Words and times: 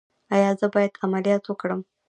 ایا 0.35 0.51
زه 0.59 0.67
باید 0.73 0.99
عملیات 1.03 1.43
وکړم؟ 1.47 1.81